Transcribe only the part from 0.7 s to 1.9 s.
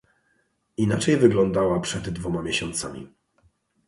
"Inaczej wyglądała